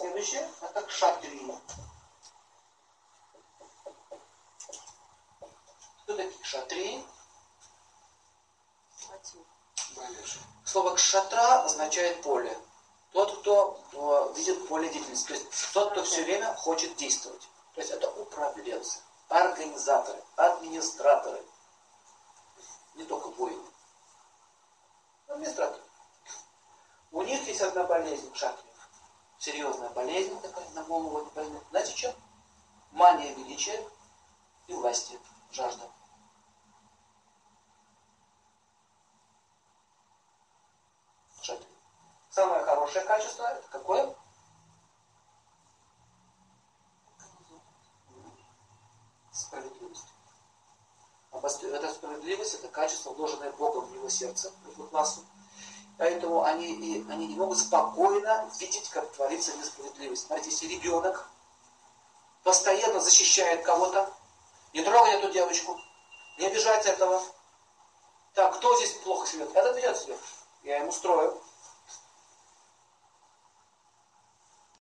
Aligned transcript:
Следующее 0.00 0.50
это 0.62 0.80
кшатрии. 0.80 1.54
Кто 6.02 6.16
такие 6.16 6.42
кшатрии? 6.42 7.06
Слово 10.64 10.94
кшатра 10.94 11.64
означает 11.64 12.22
поле. 12.22 12.58
Тот, 13.12 13.40
кто 13.40 13.78
э, 13.92 14.38
видит 14.38 14.66
поле 14.68 14.88
деятельности. 14.88 15.26
То 15.26 15.34
есть 15.34 15.72
тот, 15.74 15.90
кто 15.90 16.02
все 16.02 16.24
время 16.24 16.54
хочет 16.54 16.96
действовать. 16.96 17.46
То 17.74 17.82
есть 17.82 17.90
это 17.90 18.10
управленцы, 18.12 19.00
организаторы, 19.28 20.24
администраторы. 20.36 21.44
Не 22.94 23.04
только 23.04 23.28
воины. 23.28 23.68
Администраторы. 25.26 25.82
У 27.10 27.20
них 27.20 27.46
есть 27.46 27.60
одна 27.60 27.84
болезнь 27.84 28.34
шатриев. 28.34 28.69
Серьезная 29.40 29.88
болезнь 29.88 30.38
такая 30.42 30.68
на 30.72 30.84
голову. 30.84 31.26
Знаете 31.70 31.94
чем? 31.94 32.14
Мания 32.92 33.34
величия 33.36 33.88
и 34.66 34.74
власти, 34.74 35.18
жажда. 35.50 35.90
Шатри. 41.40 41.66
Самое 42.28 42.62
хорошее 42.64 43.02
качество 43.06 43.44
это 43.44 43.66
какое? 43.68 44.14
Справедливость. 49.32 50.08
Эта 51.32 51.88
справедливость, 51.94 52.54
это 52.56 52.68
качество, 52.68 53.12
вложенное 53.12 53.52
Богом 53.52 53.86
в 53.86 53.94
его 53.94 54.10
сердце, 54.10 54.50
в 54.50 54.72
его 54.72 54.86
классу. 54.88 55.24
Поэтому 56.00 56.44
они, 56.44 56.72
и, 56.72 57.06
они 57.10 57.26
не 57.26 57.34
могут 57.34 57.58
спокойно 57.58 58.50
видеть, 58.58 58.88
как 58.88 59.12
творится 59.12 59.54
несправедливость. 59.58 60.26
Смотрите, 60.26 60.48
если 60.50 60.66
ребенок 60.66 61.28
постоянно 62.42 63.00
защищает 63.00 63.62
кого-то, 63.64 64.10
не 64.72 64.82
трогай 64.82 65.12
эту 65.16 65.30
девочку, 65.30 65.78
не 66.38 66.46
обижать 66.46 66.86
этого. 66.86 67.22
Так, 68.32 68.56
кто 68.56 68.74
здесь 68.78 68.94
плохо 69.04 69.26
живет? 69.30 69.54
Этот 69.54 69.76
ведет 69.76 69.98
себя. 69.98 70.16
Я 70.62 70.78
ему 70.78 70.90
строю. 70.90 71.38